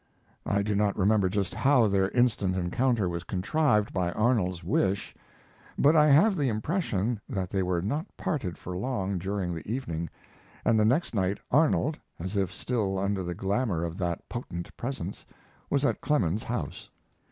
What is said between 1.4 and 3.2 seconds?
how their instant encounter